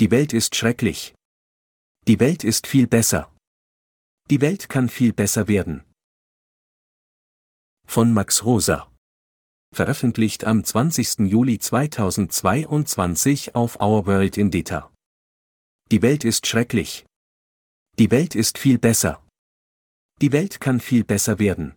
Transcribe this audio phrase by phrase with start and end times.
[0.00, 1.14] Die Welt ist schrecklich.
[2.08, 3.32] Die Welt ist viel besser.
[4.28, 5.84] Die Welt kann viel besser werden.
[7.86, 8.90] Von Max Rosa.
[9.72, 11.30] Veröffentlicht am 20.
[11.30, 14.92] Juli 2022 auf Our World in Data.
[15.92, 17.06] Die Welt ist schrecklich.
[17.98, 19.24] Die Welt ist viel besser.
[20.20, 21.76] Die Welt kann viel besser werden.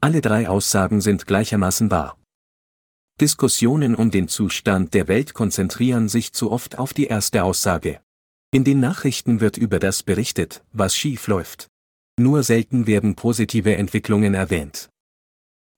[0.00, 2.19] Alle drei Aussagen sind gleichermaßen wahr.
[3.20, 8.00] Diskussionen um den Zustand der Welt konzentrieren sich zu oft auf die erste Aussage.
[8.50, 11.68] In den Nachrichten wird über das berichtet, was schief läuft.
[12.18, 14.88] Nur selten werden positive Entwicklungen erwähnt.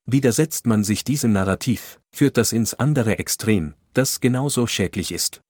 [0.06, 5.40] Widersetzt man sich diesem Narrativ, führt das ins andere Extrem, das genauso schädlich ist.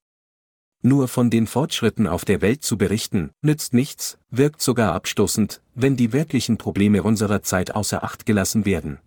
[0.83, 5.97] Nur von den Fortschritten auf der Welt zu berichten, nützt nichts, wirkt sogar abstoßend, wenn
[5.97, 8.99] die wirklichen Probleme unserer Zeit außer Acht gelassen werden.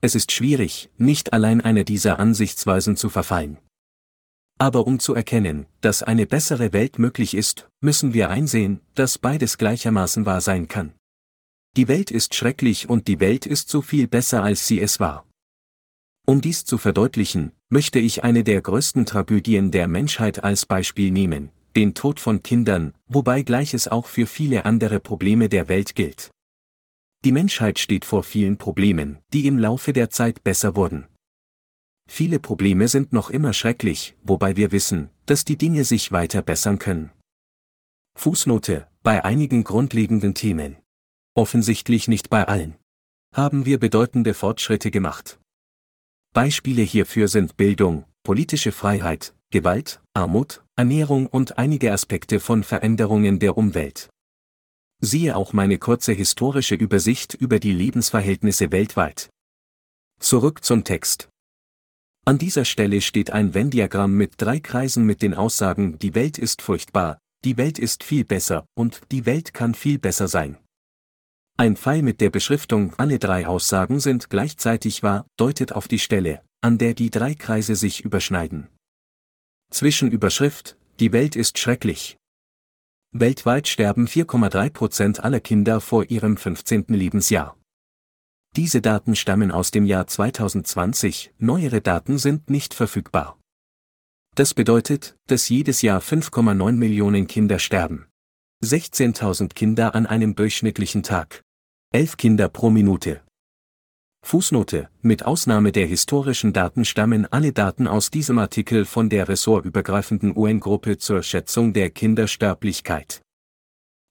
[0.00, 3.58] Es ist schwierig, nicht allein einer dieser Ansichtsweisen zu verfallen.
[4.58, 9.58] Aber um zu erkennen, dass eine bessere Welt möglich ist, müssen wir einsehen, dass beides
[9.58, 10.94] gleichermaßen wahr sein kann.
[11.76, 15.26] Die Welt ist schrecklich und die Welt ist so viel besser als sie es war.
[16.26, 21.50] Um dies zu verdeutlichen, möchte ich eine der größten Tragödien der Menschheit als Beispiel nehmen,
[21.74, 26.30] den Tod von Kindern, wobei gleiches auch für viele andere Probleme der Welt gilt.
[27.24, 31.06] Die Menschheit steht vor vielen Problemen, die im Laufe der Zeit besser wurden.
[32.08, 36.78] Viele Probleme sind noch immer schrecklich, wobei wir wissen, dass die Dinge sich weiter bessern
[36.78, 37.10] können.
[38.16, 40.76] Fußnote, bei einigen grundlegenden Themen.
[41.34, 42.76] Offensichtlich nicht bei allen.
[43.34, 45.38] Haben wir bedeutende Fortschritte gemacht.
[46.32, 53.56] Beispiele hierfür sind Bildung, politische Freiheit, Gewalt, Armut, Ernährung und einige Aspekte von Veränderungen der
[53.56, 54.08] Umwelt.
[55.00, 59.30] Siehe auch meine kurze historische Übersicht über die Lebensverhältnisse weltweit.
[60.18, 61.28] Zurück zum Text.
[62.24, 66.62] An dieser Stelle steht ein Venn-Diagramm mit drei Kreisen mit den Aussagen Die Welt ist
[66.62, 70.58] furchtbar, die Welt ist viel besser und die Welt kann viel besser sein.
[71.56, 76.42] Ein Pfeil mit der Beschriftung Alle drei Aussagen sind gleichzeitig wahr deutet auf die Stelle,
[76.60, 78.66] an der die drei Kreise sich überschneiden.
[79.70, 82.17] Zwischen Überschrift Die Welt ist schrecklich
[83.12, 86.84] Weltweit sterben 4,3 Prozent aller Kinder vor ihrem 15.
[86.88, 87.56] Lebensjahr.
[88.54, 93.38] Diese Daten stammen aus dem Jahr 2020, neuere Daten sind nicht verfügbar.
[94.34, 98.08] Das bedeutet, dass jedes Jahr 5,9 Millionen Kinder sterben.
[98.62, 101.42] 16.000 Kinder an einem durchschnittlichen Tag.
[101.92, 103.22] 11 Kinder pro Minute.
[104.22, 110.36] Fußnote, mit Ausnahme der historischen Daten stammen alle Daten aus diesem Artikel von der ressortübergreifenden
[110.36, 113.22] UN-Gruppe zur Schätzung der Kindersterblichkeit.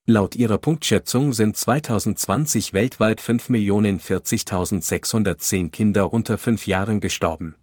[0.07, 7.55] Laut ihrer Punktschätzung sind 2020 weltweit 5.040.610 Kinder unter 5 Jahren gestorben.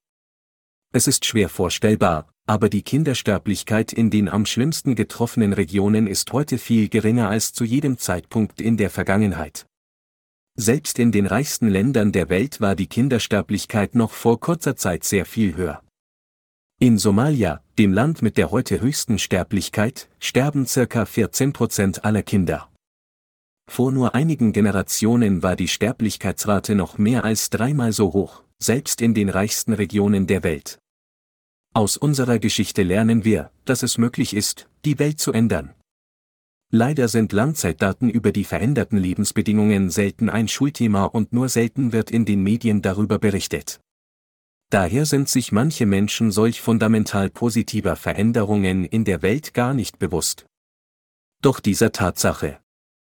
[0.93, 6.57] Es ist schwer vorstellbar, aber die Kindersterblichkeit in den am schlimmsten getroffenen Regionen ist heute
[6.57, 9.65] viel geringer als zu jedem Zeitpunkt in der Vergangenheit.
[10.55, 15.25] Selbst in den reichsten Ländern der Welt war die Kindersterblichkeit noch vor kurzer Zeit sehr
[15.25, 15.81] viel höher.
[16.79, 22.69] In Somalia, dem Land mit der heute höchsten Sterblichkeit, sterben circa 14 Prozent aller Kinder.
[23.67, 29.13] Vor nur einigen Generationen war die Sterblichkeitsrate noch mehr als dreimal so hoch, selbst in
[29.13, 30.79] den reichsten Regionen der Welt.
[31.73, 35.73] Aus unserer Geschichte lernen wir, dass es möglich ist, die Welt zu ändern.
[36.71, 42.25] Leider sind Langzeitdaten über die veränderten Lebensbedingungen selten ein Schulthema und nur selten wird in
[42.25, 43.79] den Medien darüber berichtet.
[44.71, 50.47] Daher sind sich manche Menschen solch fundamental positiver Veränderungen in der Welt gar nicht bewusst.
[51.41, 52.59] Doch dieser Tatsache,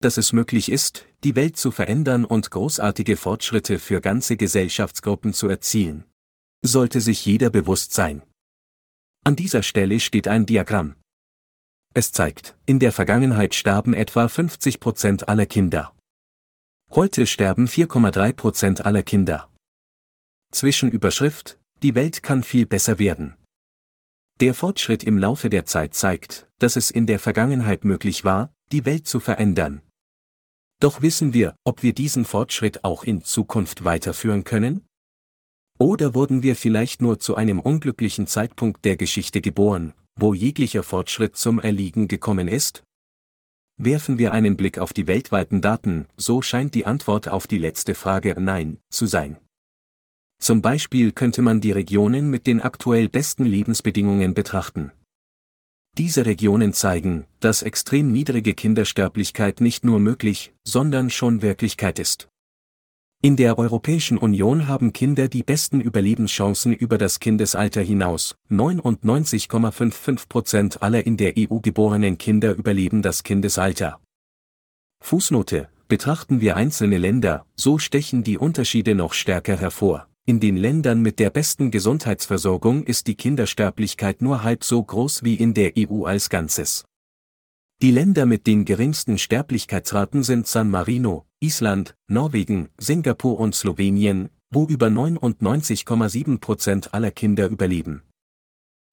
[0.03, 5.47] dass es möglich ist, die Welt zu verändern und großartige Fortschritte für ganze Gesellschaftsgruppen zu
[5.47, 6.05] erzielen,
[6.61, 8.21] sollte sich jeder bewusst sein.
[9.23, 10.95] An dieser Stelle steht ein Diagramm.
[11.93, 15.95] Es zeigt, in der Vergangenheit starben etwa 50 Prozent aller Kinder.
[16.91, 19.49] Heute sterben 4,3 Prozent aller Kinder.
[20.51, 23.35] Zwischenüberschrift, die Welt kann viel besser werden.
[24.39, 28.85] Der Fortschritt im Laufe der Zeit zeigt, dass es in der Vergangenheit möglich war, die
[28.85, 29.81] Welt zu verändern.
[30.83, 34.85] Doch wissen wir, ob wir diesen Fortschritt auch in Zukunft weiterführen können?
[35.79, 41.37] Oder wurden wir vielleicht nur zu einem unglücklichen Zeitpunkt der Geschichte geboren, wo jeglicher Fortschritt
[41.37, 42.83] zum Erliegen gekommen ist?
[43.77, 47.95] Werfen wir einen Blick auf die weltweiten Daten, so scheint die Antwort auf die letzte
[47.95, 49.37] Frage Nein zu sein.
[50.41, 54.91] Zum Beispiel könnte man die Regionen mit den aktuell besten Lebensbedingungen betrachten.
[55.97, 62.29] Diese Regionen zeigen, dass extrem niedrige Kindersterblichkeit nicht nur möglich, sondern schon Wirklichkeit ist.
[63.21, 68.35] In der Europäischen Union haben Kinder die besten Überlebenschancen über das Kindesalter hinaus.
[68.49, 74.01] 99,55 Prozent aller in der EU geborenen Kinder überleben das Kindesalter.
[75.01, 75.69] Fußnote.
[75.87, 80.07] Betrachten wir einzelne Länder, so stechen die Unterschiede noch stärker hervor.
[80.25, 85.35] In den Ländern mit der besten Gesundheitsversorgung ist die Kindersterblichkeit nur halb so groß wie
[85.35, 86.85] in der EU als Ganzes.
[87.81, 94.65] Die Länder mit den geringsten Sterblichkeitsraten sind San Marino, Island, Norwegen, Singapur und Slowenien, wo
[94.65, 98.03] über 99,7 Prozent aller Kinder überleben.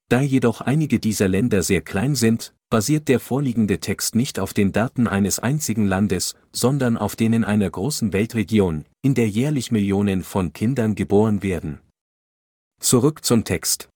[0.08, 4.72] Da jedoch einige dieser Länder sehr klein sind, basiert der vorliegende Text nicht auf den
[4.72, 10.52] Daten eines einzigen Landes, sondern auf denen einer großen Weltregion, in der jährlich Millionen von
[10.52, 11.80] Kindern geboren werden.
[12.80, 13.88] Zurück zum Text.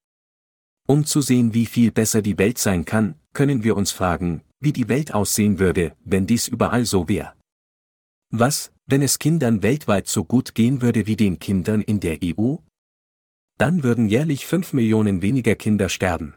[0.87, 4.73] Um zu sehen, wie viel besser die Welt sein kann, können wir uns fragen, wie
[4.73, 7.35] die Welt aussehen würde, wenn dies überall so wäre.
[8.31, 12.57] Was, wenn es Kindern weltweit so gut gehen würde wie den Kindern in der EU?
[13.59, 16.35] Dann würden jährlich 5 Millionen weniger Kinder sterben.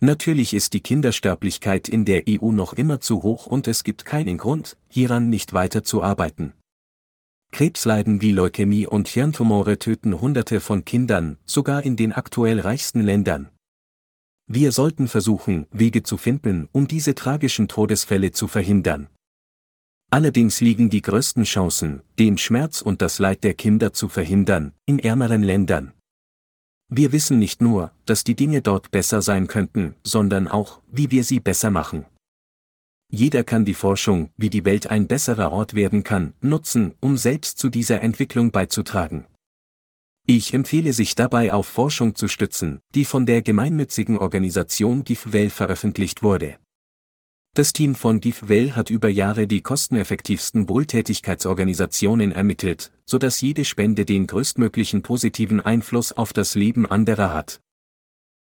[0.00, 4.38] Natürlich ist die Kindersterblichkeit in der EU noch immer zu hoch und es gibt keinen
[4.38, 6.54] Grund, hieran nicht weiter zu arbeiten.
[7.50, 13.48] Krebsleiden wie Leukämie und Hirntumore töten Hunderte von Kindern, sogar in den aktuell reichsten Ländern.
[14.46, 19.08] Wir sollten versuchen, Wege zu finden, um diese tragischen Todesfälle zu verhindern.
[20.10, 24.98] Allerdings liegen die größten Chancen, den Schmerz und das Leid der Kinder zu verhindern, in
[24.98, 25.92] ärmeren Ländern.
[26.88, 31.24] Wir wissen nicht nur, dass die Dinge dort besser sein könnten, sondern auch, wie wir
[31.24, 32.06] sie besser machen.
[33.10, 37.58] Jeder kann die Forschung, wie die Welt ein besserer Ort werden kann, nutzen, um selbst
[37.58, 39.26] zu dieser Entwicklung beizutragen.
[40.26, 46.22] Ich empfehle sich dabei auf Forschung zu stützen, die von der gemeinnützigen Organisation GiveWell veröffentlicht
[46.22, 46.58] wurde.
[47.54, 54.04] Das Team von GiveWell hat über Jahre die kosteneffektivsten Wohltätigkeitsorganisationen ermittelt, so dass jede Spende
[54.04, 57.60] den größtmöglichen positiven Einfluss auf das Leben anderer hat.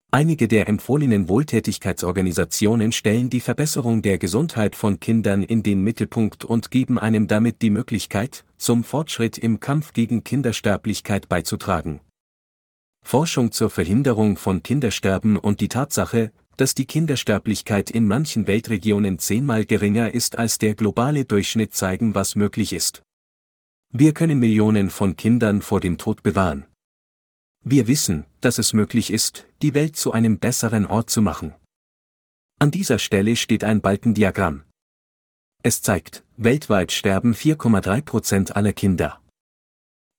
[0.09, 6.71] Einige der empfohlenen Wohltätigkeitsorganisationen stellen die Verbesserung der Gesundheit von Kindern in den Mittelpunkt und
[6.71, 11.99] geben einem damit die Möglichkeit, zum Fortschritt im Kampf gegen Kindersterblichkeit beizutragen.
[13.05, 19.65] Forschung zur Verhinderung von Kindersterben und die Tatsache, dass die Kindersterblichkeit in manchen Weltregionen zehnmal
[19.65, 23.03] geringer ist als der globale Durchschnitt zeigen, was möglich ist.
[23.91, 26.65] Wir können Millionen von Kindern vor dem Tod bewahren.
[27.63, 31.53] Wir wissen, dass es möglich ist, die Welt zu einem besseren Ort zu machen.
[32.59, 34.63] An dieser Stelle steht ein Balkendiagramm.
[35.63, 39.21] Es zeigt, weltweit sterben 4,3 Prozent aller Kinder.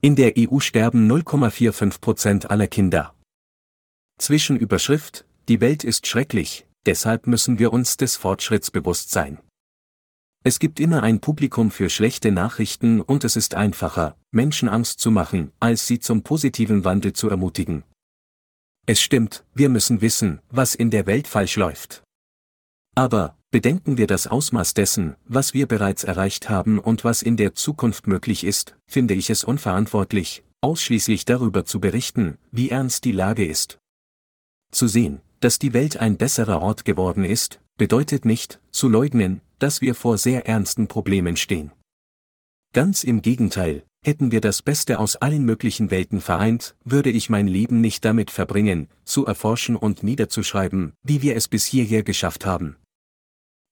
[0.01, 3.15] In der EU sterben 0,45 Prozent aller Kinder.
[4.19, 9.39] Zwischenüberschrift, die Welt ist schrecklich, deshalb müssen wir uns des Fortschritts bewusst sein.
[10.45, 15.11] Es gibt immer ein Publikum für schlechte Nachrichten und es ist einfacher, Menschen Angst zu
[15.11, 17.85] machen, als sie zum positiven Wandel zu ermutigen.
[18.87, 22.03] Es stimmt, wir müssen wissen, was in der Welt falsch läuft.
[22.95, 27.55] Aber, bedenken wir das Ausmaß dessen, was wir bereits erreicht haben und was in der
[27.55, 33.45] Zukunft möglich ist, finde ich es unverantwortlich, ausschließlich darüber zu berichten, wie ernst die Lage
[33.45, 33.79] ist.
[34.71, 39.81] Zu sehen, dass die Welt ein besserer Ort geworden ist, bedeutet nicht, zu leugnen, dass
[39.81, 41.73] wir vor sehr ernsten Problemen stehen.
[42.73, 47.49] Ganz im Gegenteil, hätten wir das Beste aus allen möglichen Welten vereint, würde ich mein
[47.49, 52.77] Leben nicht damit verbringen, zu erforschen und niederzuschreiben, wie wir es bis hierher geschafft haben.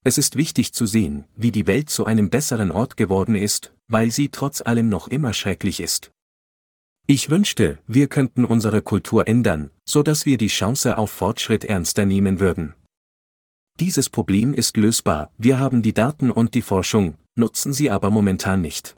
[0.04, 4.10] Es ist wichtig zu sehen, wie die Welt zu einem besseren Ort geworden ist, weil
[4.10, 6.12] sie trotz allem noch immer schrecklich ist.
[7.08, 12.04] Ich wünschte, wir könnten unsere Kultur ändern, so dass wir die Chance auf Fortschritt ernster
[12.04, 12.74] nehmen würden.
[13.78, 18.62] Dieses Problem ist lösbar, wir haben die Daten und die Forschung, nutzen sie aber momentan
[18.62, 18.96] nicht.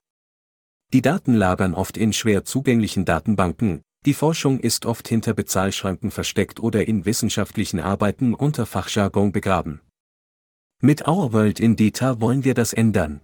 [0.93, 6.61] Die Daten lagern oft in schwer zugänglichen Datenbanken, die Forschung ist oft hinter Bezahlschranken versteckt
[6.61, 9.81] oder in wissenschaftlichen Arbeiten unter Fachjargon begraben.
[10.81, 13.21] Mit Our World in Data wollen wir das ändern.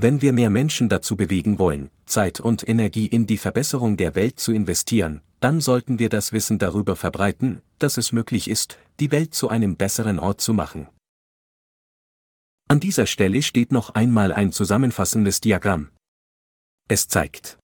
[0.00, 4.38] Wenn wir mehr Menschen dazu bewegen wollen, Zeit und Energie in die Verbesserung der Welt
[4.38, 9.34] zu investieren, dann sollten wir das Wissen darüber verbreiten, dass es möglich ist, die Welt
[9.34, 10.86] zu einem besseren Ort zu machen.
[12.68, 15.90] An dieser Stelle steht noch einmal ein zusammenfassendes Diagramm.
[16.86, 17.58] Es zeigt.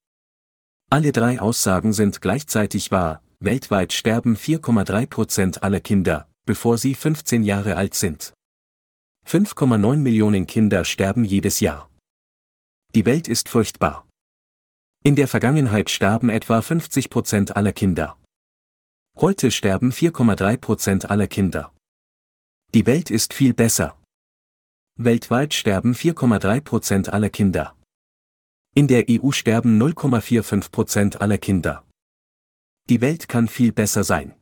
[0.91, 7.45] Alle drei Aussagen sind gleichzeitig wahr, weltweit sterben 4,3 Prozent aller Kinder, bevor sie 15
[7.45, 8.33] Jahre alt sind.
[9.25, 11.89] 5,9 Millionen Kinder sterben jedes Jahr.
[12.95, 14.07] Die Welt ist furchtbar.
[15.03, 18.17] In der Vergangenheit starben etwa 50 Prozent aller Kinder.
[19.17, 21.75] Heute sterben 4,3 Prozent aller Kinder.
[22.73, 24.01] Die Welt ist viel besser.
[24.97, 27.77] Weltweit sterben 4,3 Prozent aller Kinder.
[28.77, 31.85] In der EU sterben 0,45 Prozent aller Kinder.
[32.89, 34.41] Die Welt kann viel besser sein.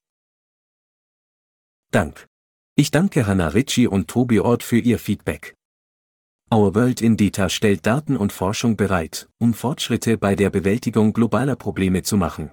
[1.90, 2.26] Dank.
[2.74, 5.54] Ich danke Hannah Ritchie und Tobi Ort für ihr Feedback.
[6.52, 11.56] Our World in Data stellt Daten und Forschung bereit, um Fortschritte bei der Bewältigung globaler
[11.56, 12.50] Probleme zu machen.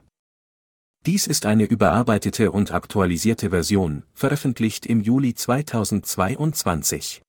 [1.05, 7.21] Dies ist eine überarbeitete und aktualisierte Version, veröffentlicht im Juli 2022.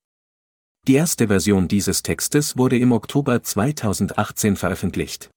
[0.87, 5.29] Die erste Version dieses Textes wurde im Oktober 2018 veröffentlicht.